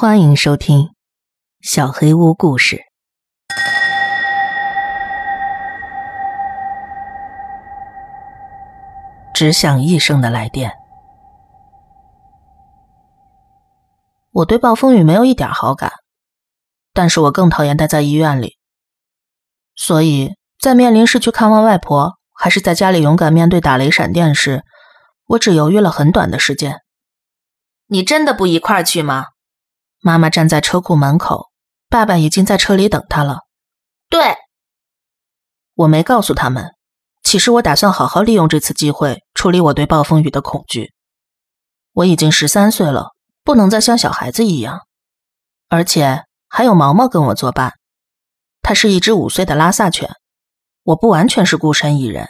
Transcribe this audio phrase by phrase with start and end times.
[0.00, 0.78] 欢迎收听
[1.60, 2.76] 《小黑屋故事》。
[9.34, 10.70] 只响一声的来电。
[14.30, 15.90] 我对暴风雨没有一点好感，
[16.92, 18.56] 但是我更讨厌待在医院里。
[19.74, 24.62] 所以在面临是去看望外婆，还是在家里勇敢面对打雷闪电时，
[25.26, 26.82] 我只犹豫了很短的时间。
[27.88, 29.24] 你真的不一块儿去吗？
[30.00, 31.50] 妈妈站在车库门口，
[31.88, 33.40] 爸爸已经在车里等他了。
[34.08, 34.36] 对，
[35.74, 36.74] 我没告诉他们。
[37.22, 40.94] 其实我打算好好利用这次机会处理我对暴风雨的恐惧。
[41.92, 43.08] 我已经十三岁了，
[43.44, 44.86] 不能再像小孩子一样。
[45.68, 47.74] 而且还有毛毛跟我作伴，
[48.62, 50.08] 它是一只五岁的拉萨犬。
[50.84, 52.26] 我不完全是孤身一人。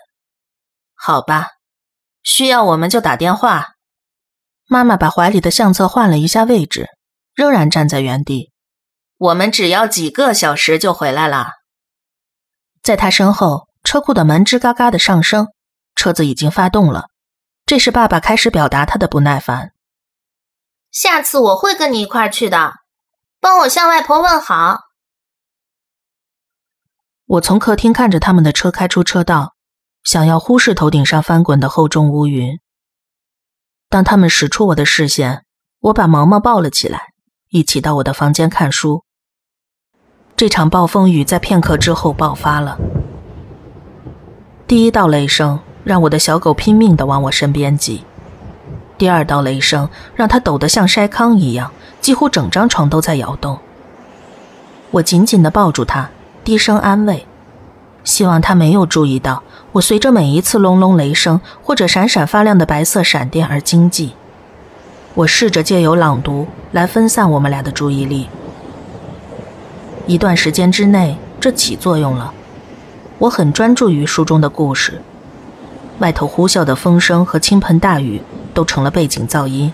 [0.94, 1.50] 好吧，
[2.24, 3.74] 需要我们就打电话。
[4.66, 6.88] 妈妈把怀里的相册换了一下位置。
[7.38, 8.51] 仍然站在原地，
[9.16, 11.53] 我们只要几个小时就回来了。
[12.83, 15.47] 在他身后，车库的门吱嘎嘎的上升，
[15.95, 17.11] 车子已经发动了。
[17.64, 19.70] 这时，爸爸开始表达他的不耐烦。
[20.91, 22.72] 下次我会跟你一块去的，
[23.39, 24.80] 帮我向外婆问好。
[27.27, 29.55] 我从客厅看着他们的车开出车道，
[30.02, 32.58] 想要忽视头顶上翻滚的厚重乌云。
[33.89, 35.45] 当他们驶出我的视线，
[35.78, 37.12] 我把毛毛抱了起来。
[37.50, 39.04] 一起到我的房间看书。
[40.36, 42.78] 这场暴风雨在片刻之后爆发了。
[44.66, 48.05] 第一道雷声让我的小狗拼命地往我身边挤，
[48.98, 53.58] 第二道雷声让它抖得像筛糠一样，几乎整张床都在摇动。
[54.90, 56.10] 我紧紧地抱住它，
[56.44, 57.27] 低声安慰，
[58.05, 64.12] 希望它没有注意到我随着每一次隆隆雷声或者闪闪发亮的白色闪电而惊悸。
[65.19, 68.28] 我试着借由朗读来分散我们俩的注意力。
[70.06, 72.33] 一段时间之内，这起作用了。
[73.19, 75.02] 我很专注于书中的故事，
[75.98, 78.23] 外头呼啸的风声和倾盆大雨
[78.55, 79.73] 都成了背景噪音。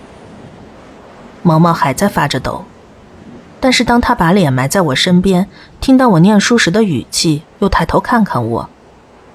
[1.42, 2.64] 毛毛还在发着抖，
[3.60, 5.46] 但是当他把脸埋在我身边，
[5.78, 8.70] 听到我念书时的语气，又抬头看看我，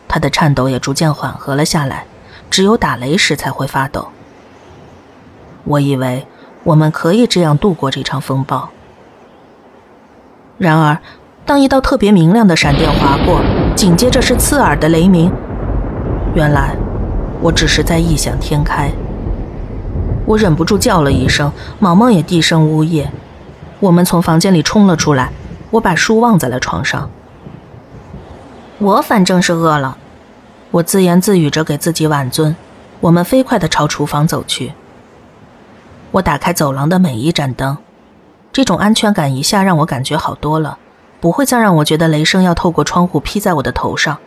[0.08, 2.06] 他的颤抖也逐渐缓和了下来。
[2.50, 4.08] 只有打雷时才会发抖。
[5.70, 6.26] 我以为
[6.64, 8.70] 我们可以这样度过这场风暴。
[10.58, 10.98] 然而，
[11.46, 13.40] 当一道特别明亮的闪电划过，
[13.76, 15.32] 紧接着是刺耳的雷鸣，
[16.34, 16.76] 原来
[17.40, 18.92] 我只是在异想天开。
[20.26, 23.12] 我忍不住叫了一声，毛毛也低声呜咽。
[23.80, 25.30] 我们从房间里冲了出来，
[25.70, 27.12] 我把书忘在了床上。
[28.80, 29.98] 我反正是饿了，
[30.72, 32.56] 我自言自语着给自己挽尊。
[33.02, 34.74] 我们飞快地朝厨房走去。
[36.12, 37.78] 我打开走廊的每一盏灯，
[38.52, 40.78] 这种安全感一下让我感觉好多了，
[41.20, 44.18] 不会再让我觉得雷声要透过窗户劈在我的头上。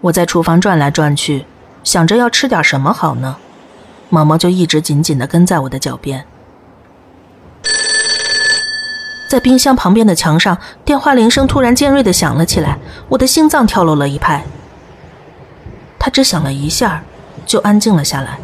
[0.00, 1.46] 我在厨房转来转去，
[1.84, 3.36] 想着要吃点什么好呢，
[4.08, 6.24] 毛毛就一直紧紧地跟在我的脚边。
[9.28, 14.44] 在冰箱旁边的墙上，电话铃声突然尖锐地响了起来，我的心脏跳漏了一拍。
[15.98, 17.02] 它只响了一下，
[17.44, 18.38] 就安静了下来。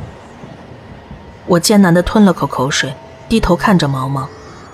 [1.47, 2.95] 我艰难地吞了口口水，
[3.29, 4.29] 低头看着毛毛，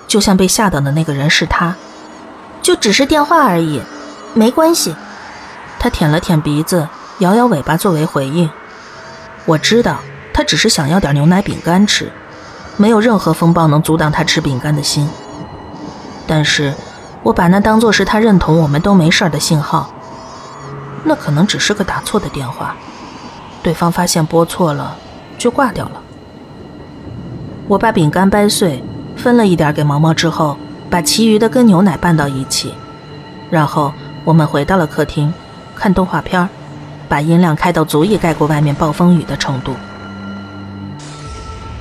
[0.06, 1.74] 就像被吓到的那个人是他，
[2.60, 3.82] 就只是电话而已，
[4.34, 4.94] 没关系。
[5.78, 8.50] 他舔了舔鼻子，摇摇尾巴作为回应。
[9.46, 9.98] 我知道
[10.34, 12.12] 他只是想要点牛奶饼干吃，
[12.76, 15.08] 没有任何风暴能阻挡他吃饼干的心。
[16.26, 16.74] 但是，
[17.22, 19.90] 我把那当作是他认同我们都没事的信号。
[21.04, 22.76] 那可能只是个打错的电话，
[23.62, 24.96] 对方发现拨错了，
[25.38, 26.02] 就挂掉了。
[27.68, 28.82] 我把饼干掰碎，
[29.14, 30.56] 分了一点给毛毛之后，
[30.88, 32.72] 把其余的跟牛奶拌到一起，
[33.50, 33.92] 然后
[34.24, 35.30] 我们回到了客厅，
[35.76, 36.48] 看动画片
[37.10, 39.74] 把音量开到足以盖过外面暴风雨的程度。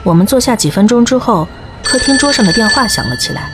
[0.03, 1.47] 我们坐下几分钟之后，
[1.83, 3.49] 客厅桌上的电话响了起来。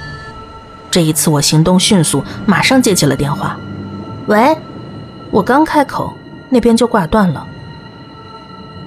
[0.89, 3.55] 这一次我行动迅速，马上接起了电话。
[4.25, 4.57] 喂，
[5.29, 6.15] 我刚开口，
[6.49, 7.45] 那边就挂断了。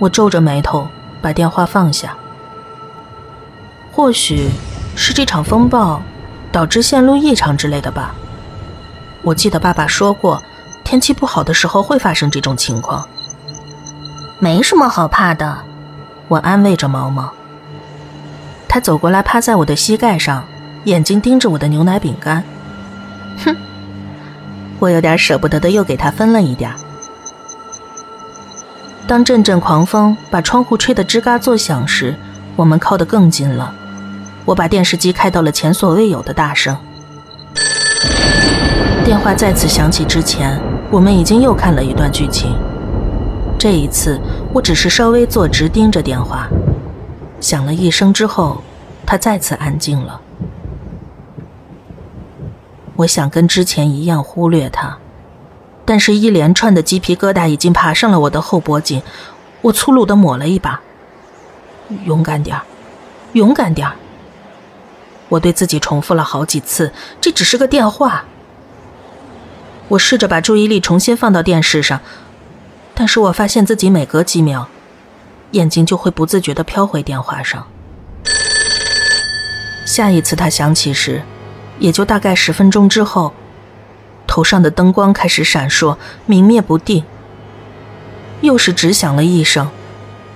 [0.00, 0.88] 我皱着眉头，
[1.22, 2.16] 把电话放下。
[3.96, 4.50] 或许
[4.94, 6.02] 是这场风暴
[6.52, 8.14] 导致线路异常之类的吧。
[9.22, 10.42] 我记得爸爸说过，
[10.84, 13.08] 天气不好的时候会发生这种情况。
[14.38, 15.64] 没什么好怕的，
[16.28, 17.32] 我安慰着毛毛。
[18.68, 20.44] 他走过来，趴在我的膝盖上，
[20.84, 22.44] 眼睛盯着我的牛奶饼干。
[23.46, 23.56] 哼，
[24.78, 26.70] 我有点舍不得的，又给他分了一点。
[29.06, 32.14] 当阵阵狂风把窗户吹得吱嘎作响时，
[32.56, 33.74] 我们靠得更近了。
[34.46, 36.74] 我把电视机开到了前所未有的大声。
[39.04, 40.58] 电话再次响起之前，
[40.90, 42.56] 我们已经又看了一段剧情。
[43.58, 44.20] 这一次，
[44.52, 46.48] 我只是稍微坐直盯着电话。
[47.40, 48.62] 响了一声之后，
[49.04, 50.20] 它再次安静了。
[52.94, 54.96] 我想跟之前一样忽略它，
[55.84, 59.02] 但是，一连串的鸡皮疙瘩已经爬上了我的后脖颈。
[59.62, 60.80] 我粗鲁的抹了一把
[62.06, 62.62] ：“勇敢点儿，
[63.32, 63.94] 勇敢点儿。”
[65.28, 68.24] 我对自己重复了好几次：“这只是个电话。”
[69.88, 72.00] 我试着把注意力重新放到电视上，
[72.94, 74.68] 但是我发现自己每隔几秒，
[75.52, 77.66] 眼睛就会不自觉地飘回电话上。
[79.84, 81.22] 下一次它响起时，
[81.78, 83.32] 也就大概十分钟之后，
[84.26, 85.96] 头上的灯光开始闪烁，
[86.26, 87.04] 明灭不定。
[88.40, 89.70] 又是只响了一声，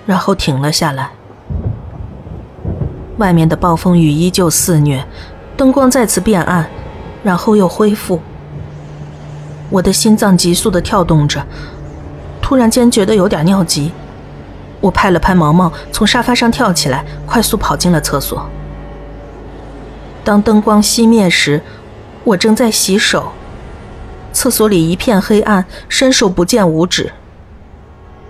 [0.07, 1.11] 然后停了下来。
[3.21, 5.05] 外面的暴风雨依旧肆虐，
[5.55, 6.67] 灯光再次变暗，
[7.23, 8.19] 然后又恢复。
[9.69, 11.47] 我的心脏急速的跳动着，
[12.41, 13.93] 突然间觉得有点尿急。
[14.81, 18.49] 我拍了拍毛毛，从沙发上跳起来，快速跑进了厕所。
[20.25, 21.61] 当灯光熄灭时，
[22.25, 23.33] 我正在洗手，
[24.33, 27.13] 厕所里一片黑暗，伸手不见五指。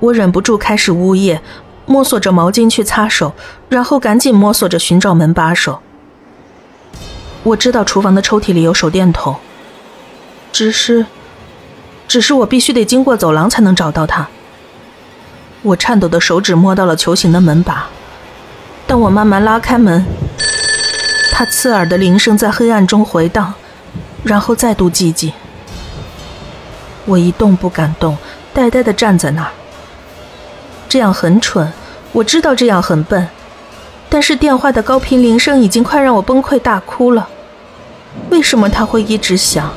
[0.00, 1.40] 我忍不住开始呜咽，
[1.86, 3.32] 摸索着毛巾去擦手，
[3.68, 5.80] 然后赶紧摸索着寻找门把手。
[7.42, 9.36] 我知道厨房的抽屉里有手电筒，
[10.52, 11.06] 只是。
[12.08, 14.26] 只是我必须得经过走廊才能找到他。
[15.62, 17.86] 我颤抖的手指摸到了球形的门把，
[18.84, 20.04] 当我慢慢拉开门，
[21.30, 23.54] 它刺耳的铃声在黑暗中回荡，
[24.24, 25.32] 然后再度寂静。
[27.04, 28.18] 我一动不敢动，
[28.52, 29.52] 呆呆的站在那儿。
[30.90, 31.72] 这样很蠢，
[32.10, 33.28] 我知道这样很笨，
[34.08, 37.28] 但是电话的高频铃声已经快让我崩溃大哭了。
[38.28, 39.70] 为什么他会一直响？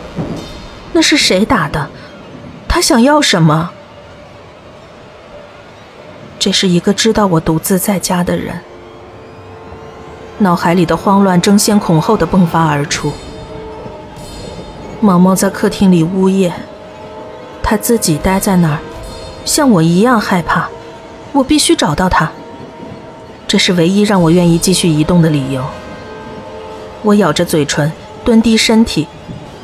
[0.92, 1.88] 那是谁打的？
[2.68, 3.69] 他想要什么？
[6.39, 8.59] 这是一个知道我独自在家的人。
[10.39, 13.13] 脑海里的慌乱争先恐后的迸发而出。
[15.00, 16.51] 毛毛在客厅里呜咽，
[17.62, 18.80] 他自己待在那儿，
[19.45, 20.68] 像我一样害怕。
[21.33, 22.31] 我必须找到他，
[23.47, 25.65] 这是唯一让我愿意继续移动的理由。
[27.01, 27.91] 我咬着嘴唇，
[28.24, 29.07] 蹲低身体，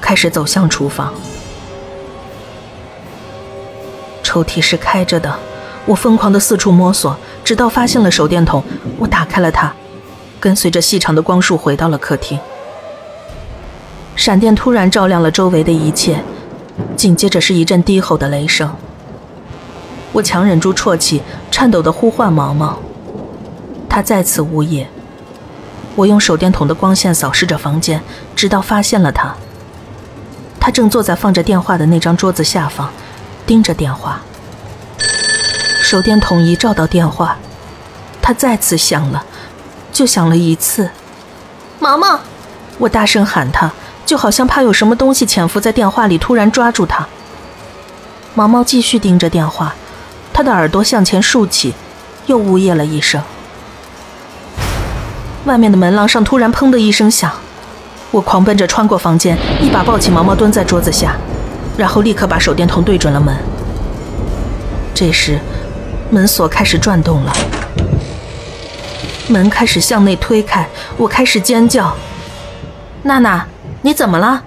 [0.01, 1.13] 开始走向厨房。
[4.23, 5.39] 抽屉是开着的，
[5.85, 8.63] 我疯狂的四处摸索，直到发现了手电筒。
[8.97, 9.71] 我打开了它，
[10.39, 12.39] 跟随着细长的光束回到了客厅。
[14.15, 16.23] 闪电突然照亮了周围的一切，
[16.97, 18.75] 紧接着是一阵低吼的雷声。
[20.11, 21.21] 我强忍住啜泣，
[21.51, 22.79] 颤抖地呼唤毛毛。
[23.87, 24.87] 他再次呜咽。
[25.95, 28.01] 我用手电筒的光线扫视着房间，
[28.35, 29.35] 直到发现了他。
[30.59, 32.89] 他正坐在放着电话的那张桌子下方。
[33.45, 34.21] 盯着电话，
[35.81, 37.37] 手电筒一照到电话，
[38.21, 39.25] 他再次响了，
[39.91, 40.91] 就响了一次。
[41.79, 42.19] 毛毛，
[42.77, 43.71] 我大声喊他，
[44.05, 47.07] 就好像怕有什么东西潜伏在电话里，突然抓住他。
[48.35, 49.73] 毛毛继续盯着电话，
[50.33, 51.73] 他的耳朵向前竖起，
[52.27, 53.21] 又呜咽了一声。
[55.45, 57.31] 外面的门廊上突然砰的一声响，
[58.11, 61.15] 我狂奔着穿过房间，一把抱起毛毛，蹲在桌子下。
[61.77, 63.33] 然后立刻把手电筒对准了门。
[64.93, 65.39] 这时，
[66.09, 67.33] 门锁开始转动了，
[69.29, 70.67] 门开始向内推开，
[70.97, 71.95] 我开始尖叫
[73.03, 73.47] ：“娜娜，
[73.81, 74.43] 你怎么了？”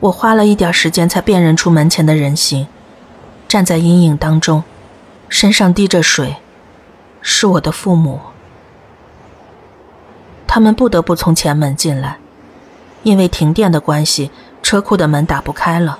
[0.00, 2.66] 我花了一点时间才辨认出门前的人形，
[3.50, 4.62] 站在阴影当中，
[5.28, 6.36] 身上滴着水，
[7.20, 8.20] 是我的父母。
[10.46, 12.18] 他们不得不从前门进来，
[13.02, 14.30] 因为停电的关系。
[14.62, 15.98] 车库的门打不开了，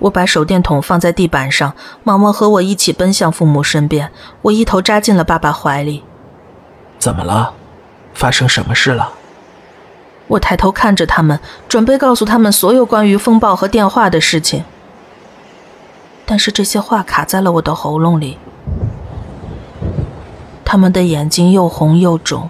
[0.00, 6.02] 我把手电筒放在地板上，毛毛和我一起奔向父母身边，我一头扎进了爸爸怀里。
[6.98, 7.54] 怎么了？
[8.12, 9.12] 发生什么事了？
[10.26, 14.64] 我抬头看着他们，准备告诉他们所有关于风暴和电话的事情，
[16.24, 18.38] 但是这些话卡在了我的喉咙里。
[20.64, 22.48] 他们的眼睛又红又肿，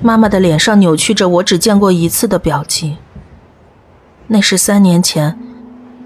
[0.00, 2.96] 妈妈的脸上扭曲着我只见过一次的表情。
[4.28, 5.38] 那是三年前，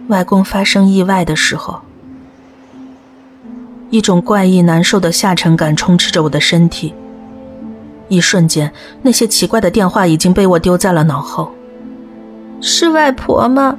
[0.08, 1.80] 外公发生意外的时候。
[3.90, 6.94] 一种怪异难受的下沉感充斥着我的身体。
[8.08, 8.72] 一瞬间，
[9.02, 11.52] 那些奇怪的电话已经被我丢在了脑后。
[12.60, 13.76] 是外婆吗？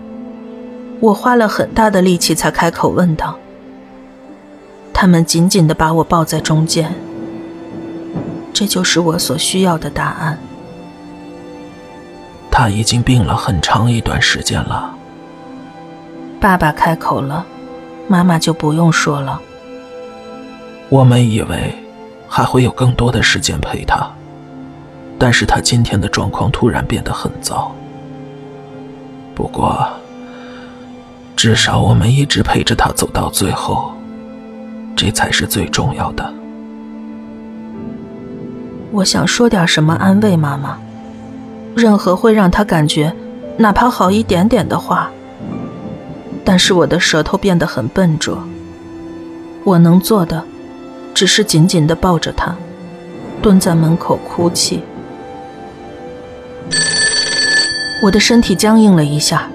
[0.99, 3.37] 我花了很大的力气才开口问道。
[4.93, 6.93] 他们紧紧地把我抱在中间。
[8.51, 10.39] 这就是我所需要的答案。
[12.49, 14.95] 他已经病了很长一段时间了。
[16.39, 17.45] 爸爸开口了，
[18.07, 19.39] 妈妈就不用说了。
[20.89, 21.71] 我们以为
[22.27, 24.09] 还会有更多的时间陪他，
[25.19, 27.71] 但是他今天的状况突然变得很糟。
[29.35, 29.87] 不过，
[31.37, 33.93] 至少我们一直陪着他走到最后，
[34.95, 36.33] 这才是最重要的。
[38.91, 40.79] 我想说点什么安慰妈妈，
[41.75, 43.13] 任何会让她感觉
[43.55, 45.11] 哪怕好一点点的话。
[46.43, 48.41] 但是我的舌头变得很笨拙，
[49.63, 50.43] 我能做的
[51.13, 52.55] 只是紧紧地抱着她，
[53.43, 54.81] 蹲在门口哭泣。
[58.01, 59.47] 我的身体僵硬了一下。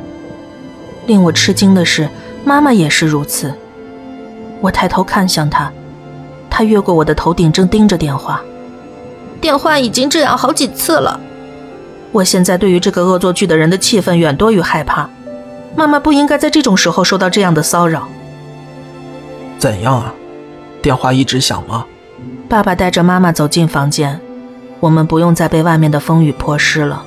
[1.07, 2.09] 令我吃惊的是，
[2.45, 3.53] 妈妈也是如此。
[4.61, 5.73] 我抬头看向她，
[6.49, 8.41] 她越过我的头顶，正盯着电话。
[9.41, 11.19] 电话已经这样好几次了。
[12.13, 15.09] 我现在对于这个恶作剧的人的气愤远多于害怕。
[15.75, 18.07] 妈妈不应该在这种时候受到这样的骚扰。
[19.59, 20.15] 怎样啊？
[20.83, 21.87] 电话一直响吗？
[22.49, 24.21] 爸爸带着妈妈走进房间，
[24.79, 27.03] 我们不用再被外面的风雨泼湿了。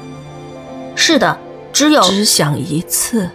[0.96, 1.38] 是的，
[1.72, 3.30] 只有只响一次。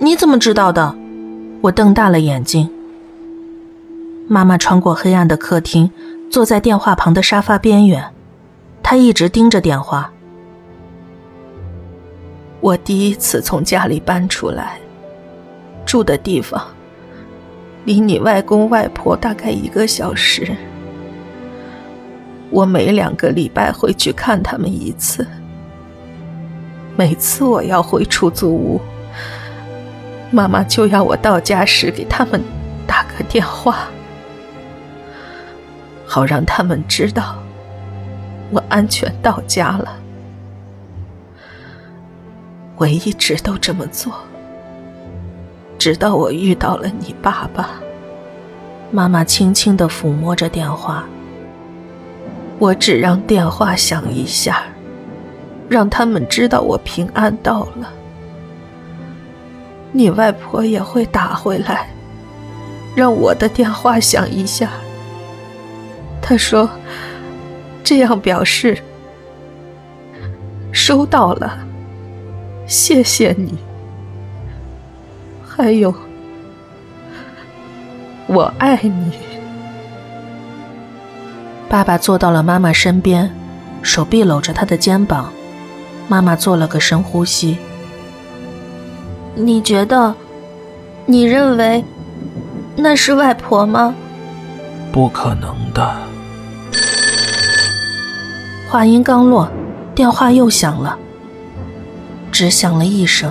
[0.00, 0.94] 你怎么知道的？
[1.60, 2.70] 我瞪大了眼睛。
[4.28, 5.90] 妈妈穿过黑暗的客厅。
[6.30, 8.04] 坐在电话旁的沙发边缘，
[8.82, 10.12] 她一直盯着电话。
[12.60, 14.78] 我第一次从家里搬出来，
[15.86, 16.62] 住的地方
[17.86, 20.54] 离你外公外婆大概一个小时。
[22.50, 25.26] 我每两个礼拜会去看他们一次。
[26.94, 28.78] 每次我要回出租屋，
[30.30, 32.42] 妈妈就要我到家时给他们
[32.86, 33.88] 打个电话。
[36.06, 37.36] 好让他们知道，
[38.50, 39.96] 我安全到家了。
[42.76, 44.12] 我一直都这么做，
[45.78, 47.70] 直到我遇到了你爸爸。
[48.90, 51.04] 妈妈轻轻的抚摸着电话，
[52.58, 54.62] 我只让电话响一下，
[55.68, 57.92] 让他们知道我平安到了。
[59.92, 61.88] 你外婆也会打回来，
[62.94, 64.70] 让我的电话响一下。
[66.20, 66.68] 他说
[67.82, 68.76] ：“这样表示
[70.72, 71.58] 收到了，
[72.66, 73.56] 谢谢你。
[75.46, 75.94] 还有，
[78.26, 79.12] 我爱你。”
[81.68, 83.30] 爸爸坐到了妈妈身边，
[83.82, 85.32] 手臂搂着她的肩膀。
[86.08, 87.58] 妈妈做了个深呼吸。
[89.38, 90.12] 你觉得？
[91.06, 91.84] 你认为
[92.76, 93.94] 那是外婆吗？
[94.92, 95.94] 不可能的。
[98.68, 99.48] 话音刚落，
[99.94, 100.98] 电话又响了，
[102.32, 103.30] 只响了一声。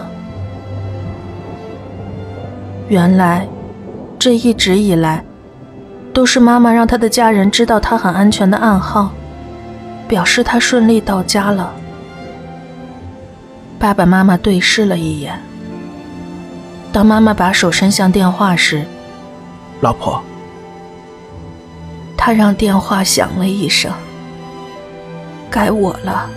[2.88, 3.46] 原来，
[4.18, 5.26] 这一直以来，
[6.14, 9.12] 都是妈妈让她的家人知道她很安全的暗号，
[10.08, 11.74] 表示她顺利到家了。
[13.78, 15.38] 爸爸妈妈对视了一眼。
[16.98, 18.84] 当妈妈把手伸向电话时，
[19.82, 20.20] 老婆，
[22.18, 23.94] 她让电话响了一声。
[25.48, 26.28] 该我了。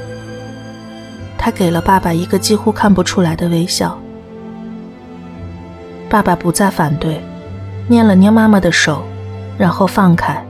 [1.38, 3.98] 他给了爸爸一个几乎看不出来的微笑。
[6.10, 7.18] 爸爸不再反对，
[7.88, 9.02] 捏了捏妈妈的手，
[9.56, 10.44] 然后放开，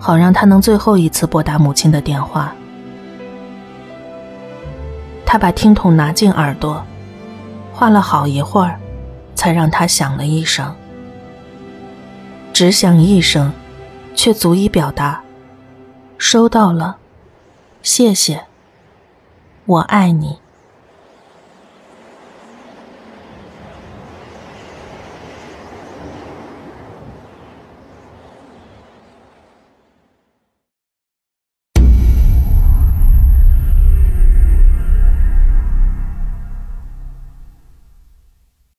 [0.00, 2.52] 好让他能最后一次拨打母亲的电话。
[5.24, 6.84] 他把听筒拿进耳朵，
[7.72, 8.76] 换了好一会儿，
[9.38, 10.74] 才让他想了一声。
[12.52, 13.52] 只想一声，
[14.16, 15.22] 却足以表达
[16.18, 16.96] 收到了。
[17.80, 18.46] 谢谢，
[19.64, 20.40] 我爱你。